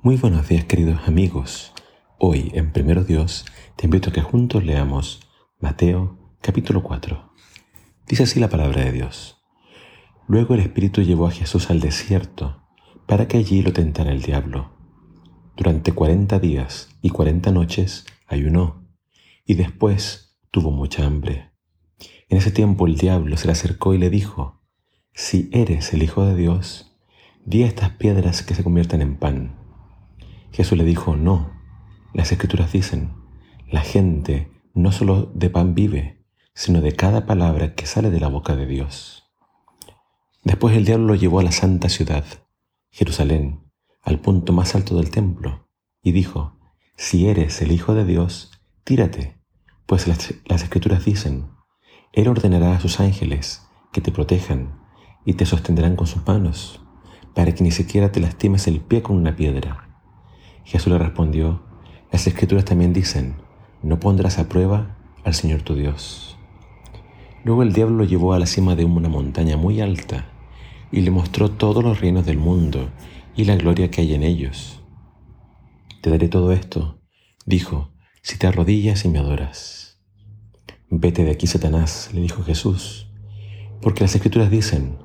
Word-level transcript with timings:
Muy 0.00 0.16
buenos 0.16 0.46
días 0.46 0.64
queridos 0.64 1.00
amigos. 1.08 1.72
Hoy 2.18 2.52
en 2.54 2.70
Primero 2.70 3.02
Dios 3.02 3.44
te 3.74 3.86
invito 3.86 4.10
a 4.10 4.12
que 4.12 4.22
juntos 4.22 4.62
leamos 4.62 5.28
Mateo 5.58 6.36
capítulo 6.40 6.84
4. 6.84 7.32
Dice 8.06 8.22
así 8.22 8.38
la 8.38 8.48
palabra 8.48 8.84
de 8.84 8.92
Dios. 8.92 9.42
Luego 10.28 10.54
el 10.54 10.60
Espíritu 10.60 11.02
llevó 11.02 11.26
a 11.26 11.32
Jesús 11.32 11.68
al 11.68 11.80
desierto 11.80 12.62
para 13.06 13.26
que 13.26 13.38
allí 13.38 13.60
lo 13.60 13.72
tentara 13.72 14.12
el 14.12 14.22
diablo. 14.22 14.70
Durante 15.56 15.90
cuarenta 15.90 16.38
días 16.38 16.96
y 17.02 17.10
cuarenta 17.10 17.50
noches 17.50 18.06
ayunó 18.28 18.86
y 19.44 19.54
después 19.54 20.38
tuvo 20.52 20.70
mucha 20.70 21.06
hambre. 21.06 21.50
En 22.28 22.38
ese 22.38 22.52
tiempo 22.52 22.86
el 22.86 22.96
diablo 22.96 23.36
se 23.36 23.46
le 23.46 23.52
acercó 23.52 23.94
y 23.94 23.98
le 23.98 24.10
dijo, 24.10 24.62
Si 25.12 25.50
eres 25.52 25.92
el 25.92 26.04
Hijo 26.04 26.24
de 26.24 26.36
Dios, 26.36 26.96
di 27.44 27.64
a 27.64 27.66
estas 27.66 27.90
piedras 27.90 28.44
que 28.44 28.54
se 28.54 28.62
conviertan 28.62 29.02
en 29.02 29.16
pan. 29.16 29.57
Jesús 30.52 30.76
le 30.76 30.84
dijo, 30.84 31.16
no, 31.16 31.52
las 32.12 32.32
escrituras 32.32 32.72
dicen, 32.72 33.12
la 33.70 33.80
gente 33.80 34.50
no 34.74 34.92
solo 34.92 35.30
de 35.34 35.50
pan 35.50 35.74
vive, 35.74 36.24
sino 36.54 36.80
de 36.80 36.92
cada 36.92 37.26
palabra 37.26 37.74
que 37.74 37.86
sale 37.86 38.10
de 38.10 38.20
la 38.20 38.28
boca 38.28 38.56
de 38.56 38.66
Dios. 38.66 39.24
Después 40.42 40.76
el 40.76 40.84
diablo 40.84 41.08
lo 41.08 41.14
llevó 41.14 41.40
a 41.40 41.42
la 41.42 41.52
santa 41.52 41.88
ciudad, 41.88 42.24
Jerusalén, 42.90 43.70
al 44.02 44.20
punto 44.20 44.52
más 44.52 44.74
alto 44.74 44.96
del 44.96 45.10
templo, 45.10 45.68
y 46.02 46.12
dijo, 46.12 46.58
si 46.96 47.28
eres 47.28 47.60
el 47.62 47.72
Hijo 47.72 47.94
de 47.94 48.04
Dios, 48.04 48.50
tírate, 48.84 49.38
pues 49.86 50.08
las, 50.08 50.34
las 50.46 50.62
escrituras 50.62 51.04
dicen, 51.04 51.50
Él 52.12 52.28
ordenará 52.28 52.74
a 52.74 52.80
sus 52.80 53.00
ángeles 53.00 53.62
que 53.92 54.00
te 54.00 54.10
protejan 54.10 54.80
y 55.24 55.34
te 55.34 55.46
sostendrán 55.46 55.96
con 55.96 56.06
sus 56.06 56.26
manos, 56.26 56.80
para 57.34 57.54
que 57.54 57.62
ni 57.62 57.70
siquiera 57.70 58.10
te 58.10 58.20
lastimes 58.20 58.66
el 58.66 58.80
pie 58.80 59.02
con 59.02 59.16
una 59.16 59.36
piedra. 59.36 59.87
Jesús 60.68 60.92
le 60.92 60.98
respondió, 60.98 61.62
las 62.12 62.26
escrituras 62.26 62.66
también 62.66 62.92
dicen, 62.92 63.36
no 63.82 63.98
pondrás 64.00 64.38
a 64.38 64.50
prueba 64.50 64.98
al 65.24 65.32
Señor 65.32 65.62
tu 65.62 65.74
Dios. 65.74 66.36
Luego 67.42 67.62
el 67.62 67.72
diablo 67.72 67.96
lo 67.96 68.04
llevó 68.04 68.34
a 68.34 68.38
la 68.38 68.44
cima 68.44 68.76
de 68.76 68.84
una 68.84 69.08
montaña 69.08 69.56
muy 69.56 69.80
alta 69.80 70.26
y 70.92 71.00
le 71.00 71.10
mostró 71.10 71.52
todos 71.52 71.82
los 71.82 72.00
reinos 72.02 72.26
del 72.26 72.36
mundo 72.36 72.90
y 73.34 73.44
la 73.44 73.56
gloria 73.56 73.90
que 73.90 74.02
hay 74.02 74.12
en 74.12 74.22
ellos. 74.22 74.82
Te 76.02 76.10
daré 76.10 76.28
todo 76.28 76.52
esto, 76.52 77.00
dijo, 77.46 77.94
si 78.20 78.36
te 78.36 78.46
arrodillas 78.46 79.06
y 79.06 79.08
me 79.08 79.20
adoras. 79.20 79.98
Vete 80.90 81.24
de 81.24 81.30
aquí, 81.30 81.46
Satanás, 81.46 82.10
le 82.12 82.20
dijo 82.20 82.42
Jesús, 82.42 83.10
porque 83.80 84.04
las 84.04 84.14
escrituras 84.14 84.50
dicen, 84.50 84.98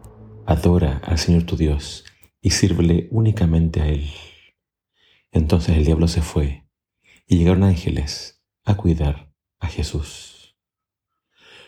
adora 0.46 1.02
al 1.06 1.20
Señor 1.20 1.44
tu 1.44 1.56
Dios 1.56 2.04
y 2.42 2.50
sírvele 2.50 3.08
únicamente 3.12 3.82
a 3.82 3.88
Él. 3.88 4.10
Entonces 5.34 5.76
el 5.76 5.84
diablo 5.84 6.08
se 6.08 6.22
fue 6.22 6.70
y 7.28 7.38
llegaron 7.38 7.64
ángeles 7.64 8.44
a 8.64 8.76
cuidar 8.78 9.34
a 9.60 9.68
Jesús. 9.68 10.56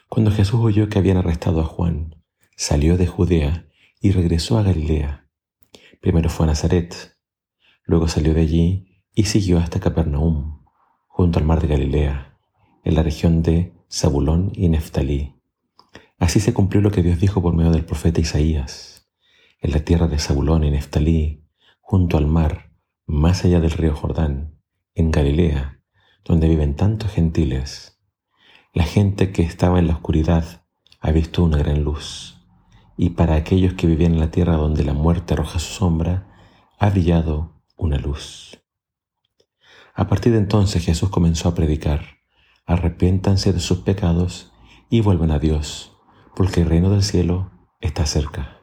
Cuando 0.08 0.30
Jesús 0.30 0.60
oyó 0.62 0.88
que 0.88 1.00
habían 1.00 1.18
arrestado 1.18 1.62
a 1.62 1.66
Juan, 1.66 2.24
salió 2.56 2.96
de 2.96 3.08
Judea 3.08 3.68
y 4.00 4.12
regresó 4.12 4.60
a 4.60 4.62
Galilea. 4.62 5.28
Primero 6.00 6.30
fue 6.30 6.46
a 6.46 6.48
Nazaret, 6.48 7.18
luego 7.84 8.08
salió 8.08 8.36
de 8.36 8.42
allí 8.42 9.04
y 9.16 9.24
siguió 9.24 9.58
hasta 9.58 9.80
Capernaum, 9.80 10.64
junto 11.08 11.40
al 11.40 11.46
mar 11.46 11.60
de 11.60 11.68
Galilea, 11.68 12.38
en 12.84 12.94
la 12.94 13.02
región 13.02 13.42
de 13.42 13.74
Zabulón 13.92 14.52
y 14.54 14.70
Neftalí. 14.70 15.42
Así 16.20 16.40
se 16.40 16.54
cumplió 16.54 16.82
lo 16.82 16.92
que 16.92 17.02
Dios 17.02 17.20
dijo 17.20 17.42
por 17.42 17.56
medio 17.56 17.72
del 17.72 17.84
profeta 17.84 18.22
Isaías. 18.22 19.10
En 19.60 19.72
la 19.72 19.80
tierra 19.80 20.08
de 20.08 20.20
Zabulón 20.20 20.64
y 20.64 20.70
Neftalí, 20.70 21.48
junto 21.82 22.18
al 22.18 22.28
mar, 22.28 22.75
allá 23.44 23.60
del 23.60 23.72
río 23.72 23.96
Jordán, 23.96 24.60
en 24.94 25.12
Galilea, 25.12 25.82
donde 26.24 26.48
viven 26.48 26.76
tantos 26.76 27.12
gentiles, 27.12 28.00
la 28.74 28.84
gente 28.84 29.32
que 29.32 29.42
estaba 29.42 29.80
en 29.80 29.88
la 29.88 29.94
oscuridad 29.94 30.66
ha 31.02 31.12
visto 31.12 31.44
una 31.44 31.58
gran 31.58 31.84
luz, 31.84 32.42
y 32.98 33.12
para 33.12 33.36
aquellos 33.36 33.74
que 33.74 33.88
vivían 33.88 34.14
en 34.14 34.20
la 34.20 34.32
tierra 34.32 34.56
donde 34.56 34.84
la 34.84 34.94
muerte 34.94 35.34
arroja 35.34 35.60
su 35.60 35.74
sombra, 35.74 36.28
ha 36.80 36.90
brillado 36.90 37.62
una 37.78 37.98
luz. 37.98 38.62
A 39.94 40.08
partir 40.08 40.32
de 40.32 40.40
entonces 40.40 40.84
Jesús 40.84 41.10
comenzó 41.10 41.50
a 41.50 41.56
predicar, 41.56 42.20
arrepiéntanse 42.66 43.54
de 43.54 43.60
sus 43.60 43.80
pecados 43.80 44.54
y 44.90 45.02
vuelvan 45.02 45.32
a 45.32 45.40
Dios, 45.40 45.98
porque 46.36 46.62
el 46.62 46.70
reino 46.70 46.90
del 46.90 47.04
cielo 47.04 47.52
está 47.82 48.06
cerca. 48.06 48.60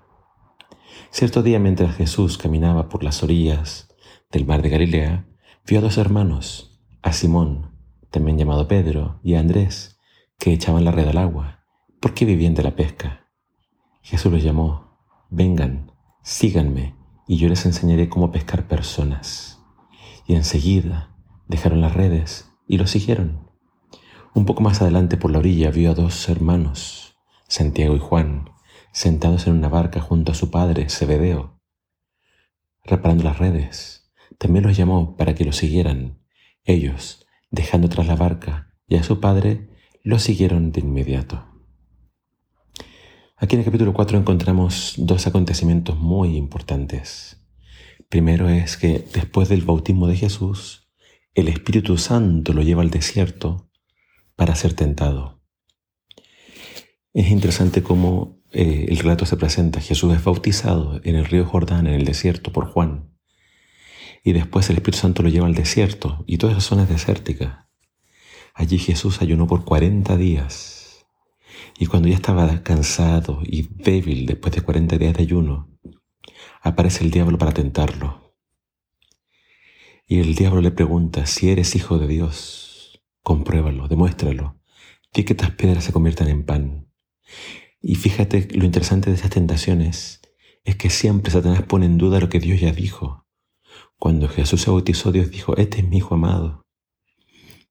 Cierto 1.10 1.42
día 1.42 1.58
mientras 1.58 1.96
Jesús 1.96 2.38
caminaba 2.38 2.88
por 2.88 3.02
las 3.02 3.22
orillas 3.22 3.91
del 4.32 4.46
mar 4.46 4.62
de 4.62 4.70
Galilea, 4.70 5.26
vio 5.66 5.78
a 5.78 5.82
dos 5.82 5.98
hermanos, 5.98 6.80
a 7.02 7.12
Simón, 7.12 7.70
también 8.10 8.38
llamado 8.38 8.66
Pedro, 8.66 9.20
y 9.22 9.34
a 9.34 9.40
Andrés, 9.40 10.00
que 10.38 10.52
echaban 10.52 10.84
la 10.84 10.90
red 10.90 11.06
al 11.06 11.18
agua, 11.18 11.64
porque 12.00 12.24
vivían 12.24 12.54
de 12.54 12.62
la 12.62 12.74
pesca. 12.74 13.28
Jesús 14.00 14.32
los 14.32 14.42
llamó, 14.42 14.98
vengan, 15.30 15.92
síganme, 16.22 16.96
y 17.28 17.36
yo 17.36 17.48
les 17.48 17.64
enseñaré 17.66 18.08
cómo 18.08 18.32
pescar 18.32 18.66
personas. 18.66 19.60
Y 20.26 20.34
enseguida 20.34 21.14
dejaron 21.46 21.80
las 21.80 21.94
redes 21.94 22.50
y 22.66 22.78
lo 22.78 22.86
siguieron. 22.86 23.50
Un 24.34 24.46
poco 24.46 24.62
más 24.62 24.80
adelante 24.80 25.16
por 25.16 25.30
la 25.30 25.38
orilla 25.38 25.70
vio 25.70 25.90
a 25.90 25.94
dos 25.94 26.28
hermanos, 26.28 27.18
Santiago 27.48 27.94
y 27.94 27.98
Juan, 27.98 28.50
sentados 28.92 29.46
en 29.46 29.52
una 29.52 29.68
barca 29.68 30.00
junto 30.00 30.32
a 30.32 30.34
su 30.34 30.50
padre, 30.50 30.88
Zebedeo, 30.88 31.60
reparando 32.82 33.24
las 33.24 33.38
redes. 33.38 34.01
También 34.42 34.64
los 34.64 34.76
llamó 34.76 35.16
para 35.16 35.36
que 35.36 35.44
lo 35.44 35.52
siguieran. 35.52 36.18
Ellos, 36.64 37.24
dejando 37.52 37.88
tras 37.88 38.08
la 38.08 38.16
barca 38.16 38.74
y 38.88 38.96
a 38.96 39.04
su 39.04 39.20
padre, 39.20 39.68
lo 40.02 40.18
siguieron 40.18 40.72
de 40.72 40.80
inmediato. 40.80 41.46
Aquí 43.36 43.54
en 43.54 43.60
el 43.60 43.64
capítulo 43.64 43.92
4 43.92 44.18
encontramos 44.18 44.94
dos 44.96 45.28
acontecimientos 45.28 45.96
muy 45.96 46.36
importantes. 46.36 47.40
Primero 48.08 48.48
es 48.48 48.76
que 48.76 49.06
después 49.14 49.48
del 49.48 49.62
bautismo 49.62 50.08
de 50.08 50.16
Jesús, 50.16 50.88
el 51.34 51.46
Espíritu 51.46 51.96
Santo 51.96 52.52
lo 52.52 52.62
lleva 52.62 52.82
al 52.82 52.90
desierto 52.90 53.70
para 54.34 54.56
ser 54.56 54.74
tentado. 54.74 55.40
Es 57.14 57.30
interesante 57.30 57.84
cómo 57.84 58.42
eh, 58.50 58.86
el 58.88 58.98
relato 58.98 59.24
se 59.24 59.36
presenta. 59.36 59.80
Jesús 59.80 60.12
es 60.12 60.24
bautizado 60.24 61.00
en 61.04 61.14
el 61.14 61.26
río 61.26 61.46
Jordán, 61.46 61.86
en 61.86 61.94
el 61.94 62.04
desierto, 62.04 62.50
por 62.50 62.66
Juan 62.66 63.11
y 64.22 64.32
después 64.32 64.68
el 64.70 64.76
Espíritu 64.76 64.98
Santo 64.98 65.22
lo 65.22 65.28
lleva 65.28 65.46
al 65.46 65.54
desierto 65.54 66.24
y 66.26 66.38
toda 66.38 66.52
esa 66.52 66.60
zona 66.60 66.84
es 66.84 66.88
desértica. 66.88 67.68
Allí 68.54 68.78
Jesús 68.78 69.22
ayunó 69.22 69.46
por 69.46 69.64
40 69.64 70.16
días 70.16 71.06
y 71.78 71.86
cuando 71.86 72.08
ya 72.08 72.14
estaba 72.14 72.62
cansado 72.62 73.40
y 73.44 73.62
débil 73.62 74.26
después 74.26 74.54
de 74.54 74.60
40 74.60 74.98
días 74.98 75.14
de 75.14 75.22
ayuno, 75.22 75.70
aparece 76.60 77.04
el 77.04 77.10
diablo 77.10 77.38
para 77.38 77.52
tentarlo. 77.52 78.36
Y 80.06 80.20
el 80.20 80.34
diablo 80.34 80.60
le 80.60 80.70
pregunta, 80.70 81.26
si 81.26 81.50
eres 81.50 81.74
hijo 81.74 81.98
de 81.98 82.06
Dios, 82.06 83.02
compruébalo, 83.22 83.88
demuéstralo, 83.88 84.60
di 85.12 85.24
que 85.24 85.32
estas 85.32 85.52
piedras 85.52 85.84
se 85.84 85.92
conviertan 85.92 86.28
en 86.28 86.44
pan. 86.44 86.88
Y 87.80 87.94
fíjate, 87.96 88.48
lo 88.52 88.64
interesante 88.64 89.10
de 89.10 89.16
estas 89.16 89.30
tentaciones 89.30 90.20
es 90.64 90.76
que 90.76 90.90
siempre 90.90 91.32
Satanás 91.32 91.62
pone 91.62 91.86
en 91.86 91.98
duda 91.98 92.20
lo 92.20 92.28
que 92.28 92.40
Dios 92.40 92.60
ya 92.60 92.72
dijo. 92.72 93.21
Cuando 94.02 94.28
Jesús 94.28 94.62
se 94.62 94.70
bautizó, 94.72 95.12
Dios 95.12 95.30
dijo, 95.30 95.56
este 95.56 95.78
es 95.78 95.88
mi 95.88 95.98
Hijo 95.98 96.16
amado. 96.16 96.66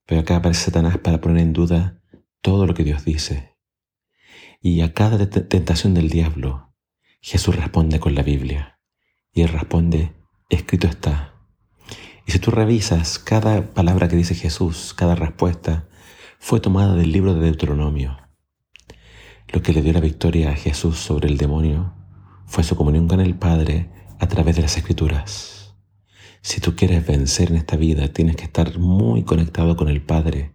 Pero 0.06 0.22
acá 0.22 0.38
aparece 0.38 0.64
Satanás 0.64 0.98
para 0.98 1.20
poner 1.20 1.40
en 1.40 1.52
duda 1.52 2.02
todo 2.42 2.66
lo 2.66 2.74
que 2.74 2.86
Dios 2.86 3.04
dice. 3.04 3.58
Y 4.62 4.80
a 4.80 4.94
cada 4.94 5.30
tentación 5.30 5.94
del 5.94 6.08
diablo, 6.10 6.74
Jesús 7.20 7.58
responde 7.58 8.00
con 8.00 8.16
la 8.16 8.24
Biblia. 8.24 8.80
Y 9.34 9.42
él 9.42 9.50
responde, 9.50 10.14
escrito 10.50 10.88
está. 10.88 11.34
Y 12.26 12.32
si 12.32 12.40
tú 12.40 12.50
revisas 12.50 13.20
cada 13.20 13.74
palabra 13.74 14.08
que 14.08 14.16
dice 14.16 14.34
Jesús, 14.34 14.94
cada 14.94 15.16
respuesta, 15.16 15.90
fue 16.40 16.62
tomada 16.62 16.96
del 16.96 17.12
libro 17.12 17.34
de 17.34 17.42
Deuteronomio. 17.42 18.18
Lo 19.50 19.62
que 19.62 19.74
le 19.74 19.82
dio 19.82 19.92
la 19.92 20.00
victoria 20.00 20.52
a 20.52 20.56
Jesús 20.56 20.98
sobre 20.98 21.28
el 21.28 21.36
demonio 21.38 21.94
fue 22.46 22.64
su 22.64 22.78
comunión 22.78 23.10
con 23.10 23.20
el 23.20 23.36
Padre 23.36 23.90
a 24.18 24.30
través 24.30 24.56
de 24.56 24.62
las 24.62 24.78
Escrituras. 24.78 25.61
Si 26.42 26.60
tú 26.60 26.76
quieres 26.76 27.06
vencer 27.06 27.50
en 27.52 27.58
esta 27.58 27.78
vida, 27.78 28.08
tienes 28.12 28.36
que 28.36 28.46
estar 28.46 28.80
muy 28.80 29.24
conectado 29.24 29.76
con 29.76 29.90
el 29.90 30.02
Padre 30.02 30.54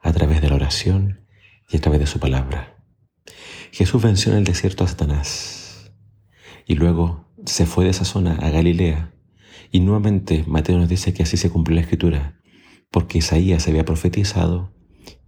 a 0.00 0.12
través 0.12 0.40
de 0.40 0.48
la 0.48 0.54
oración 0.54 1.26
y 1.68 1.76
a 1.76 1.80
través 1.80 2.00
de 2.00 2.06
su 2.06 2.20
palabra. 2.20 2.76
Jesús 3.72 4.00
venció 4.02 4.32
en 4.32 4.38
el 4.38 4.44
desierto 4.44 4.84
a 4.84 4.88
Satanás 4.88 5.90
y 6.64 6.76
luego 6.76 7.28
se 7.44 7.66
fue 7.66 7.84
de 7.84 7.90
esa 7.90 8.04
zona 8.04 8.36
a 8.36 8.50
Galilea 8.50 9.12
y 9.72 9.80
nuevamente 9.80 10.44
Mateo 10.46 10.78
nos 10.78 10.88
dice 10.88 11.12
que 11.12 11.24
así 11.24 11.36
se 11.36 11.50
cumplió 11.50 11.74
la 11.74 11.82
escritura, 11.82 12.40
porque 12.90 13.18
Isaías 13.18 13.66
había 13.66 13.84
profetizado 13.84 14.72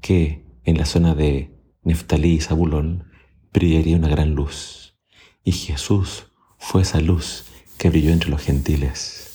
que 0.00 0.46
en 0.64 0.78
la 0.78 0.86
zona 0.86 1.14
de 1.14 1.54
Neftalí 1.82 2.34
y 2.34 2.40
Zabulón 2.40 3.10
brillaría 3.52 3.96
una 3.96 4.08
gran 4.08 4.34
luz 4.34 4.96
y 5.42 5.52
Jesús 5.52 6.28
fue 6.58 6.82
esa 6.82 7.00
luz 7.00 7.46
que 7.78 7.90
brilló 7.90 8.12
entre 8.12 8.30
los 8.30 8.42
gentiles. 8.42 9.27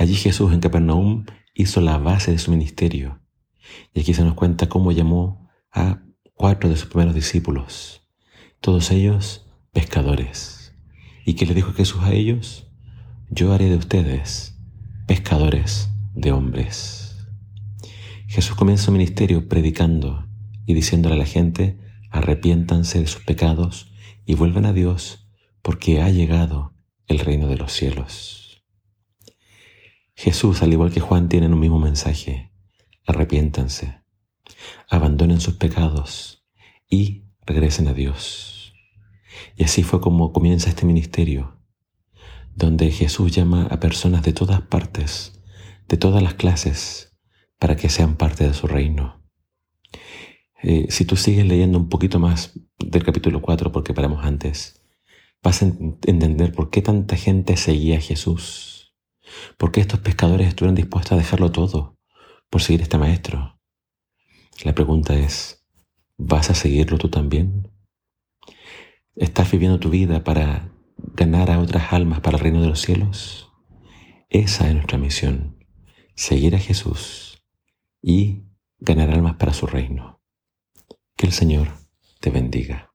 Allí 0.00 0.14
Jesús 0.14 0.54
en 0.54 0.60
Capernaum 0.60 1.26
hizo 1.52 1.82
la 1.82 1.98
base 1.98 2.32
de 2.32 2.38
su 2.38 2.50
ministerio. 2.50 3.20
Y 3.92 4.00
aquí 4.00 4.14
se 4.14 4.24
nos 4.24 4.32
cuenta 4.32 4.66
cómo 4.66 4.92
llamó 4.92 5.50
a 5.70 6.00
cuatro 6.32 6.70
de 6.70 6.76
sus 6.78 6.88
primeros 6.88 7.14
discípulos, 7.14 8.08
todos 8.62 8.92
ellos 8.92 9.46
pescadores. 9.72 10.74
¿Y 11.26 11.34
qué 11.34 11.44
le 11.44 11.52
dijo 11.52 11.74
Jesús 11.74 12.00
a 12.02 12.14
ellos? 12.14 12.66
Yo 13.28 13.52
haré 13.52 13.68
de 13.68 13.76
ustedes 13.76 14.58
pescadores 15.06 15.90
de 16.14 16.32
hombres. 16.32 17.18
Jesús 18.26 18.56
comienza 18.56 18.86
su 18.86 18.92
ministerio 18.92 19.50
predicando 19.50 20.26
y 20.64 20.72
diciéndole 20.72 21.16
a 21.16 21.18
la 21.18 21.26
gente, 21.26 21.78
arrepiéntanse 22.10 23.00
de 23.00 23.06
sus 23.06 23.22
pecados 23.22 23.92
y 24.24 24.34
vuelvan 24.34 24.64
a 24.64 24.72
Dios 24.72 25.28
porque 25.60 26.00
ha 26.00 26.08
llegado 26.08 26.72
el 27.06 27.18
reino 27.18 27.48
de 27.48 27.58
los 27.58 27.70
cielos. 27.70 28.49
Jesús, 30.20 30.62
al 30.62 30.70
igual 30.70 30.92
que 30.92 31.00
Juan, 31.00 31.30
tiene 31.30 31.46
un 31.46 31.58
mismo 31.58 31.78
mensaje. 31.78 32.52
Arrepiéntanse, 33.06 34.02
abandonen 34.86 35.40
sus 35.40 35.54
pecados 35.54 36.44
y 36.90 37.24
regresen 37.46 37.88
a 37.88 37.94
Dios. 37.94 38.74
Y 39.56 39.64
así 39.64 39.82
fue 39.82 40.02
como 40.02 40.34
comienza 40.34 40.68
este 40.68 40.84
ministerio, 40.84 41.56
donde 42.54 42.90
Jesús 42.90 43.32
llama 43.32 43.66
a 43.70 43.80
personas 43.80 44.22
de 44.22 44.34
todas 44.34 44.60
partes, 44.60 45.40
de 45.88 45.96
todas 45.96 46.22
las 46.22 46.34
clases, 46.34 47.16
para 47.58 47.76
que 47.76 47.88
sean 47.88 48.16
parte 48.16 48.46
de 48.46 48.52
su 48.52 48.66
reino. 48.66 49.22
Eh, 50.62 50.88
si 50.90 51.06
tú 51.06 51.16
sigues 51.16 51.46
leyendo 51.46 51.78
un 51.78 51.88
poquito 51.88 52.18
más 52.18 52.60
del 52.78 53.04
capítulo 53.04 53.40
4, 53.40 53.72
porque 53.72 53.94
paramos 53.94 54.22
antes, 54.22 54.82
vas 55.42 55.62
a 55.62 55.64
entender 55.64 56.52
por 56.52 56.68
qué 56.68 56.82
tanta 56.82 57.16
gente 57.16 57.56
seguía 57.56 57.96
a 57.96 58.02
Jesús, 58.02 58.79
por 59.56 59.72
qué 59.72 59.80
estos 59.80 60.00
pescadores 60.00 60.48
estuvieron 60.48 60.74
dispuestos 60.74 61.12
a 61.12 61.16
dejarlo 61.16 61.52
todo 61.52 61.98
por 62.48 62.62
seguir 62.62 62.80
a 62.80 62.84
este 62.84 62.98
maestro. 62.98 63.58
La 64.64 64.74
pregunta 64.74 65.14
es, 65.14 65.64
¿vas 66.16 66.50
a 66.50 66.54
seguirlo 66.54 66.98
tú 66.98 67.08
también? 67.08 67.70
¿Estás 69.16 69.50
viviendo 69.50 69.78
tu 69.78 69.90
vida 69.90 70.24
para 70.24 70.72
ganar 70.96 71.50
a 71.50 71.58
otras 71.58 71.92
almas 71.92 72.20
para 72.20 72.36
el 72.36 72.42
reino 72.42 72.60
de 72.60 72.68
los 72.68 72.80
cielos? 72.80 73.52
Esa 74.28 74.68
es 74.68 74.74
nuestra 74.74 74.98
misión, 74.98 75.64
seguir 76.14 76.54
a 76.54 76.58
Jesús 76.58 77.42
y 78.02 78.44
ganar 78.78 79.10
almas 79.10 79.36
para 79.36 79.52
su 79.52 79.66
reino. 79.66 80.20
Que 81.16 81.26
el 81.26 81.32
Señor 81.32 81.68
te 82.20 82.30
bendiga. 82.30 82.89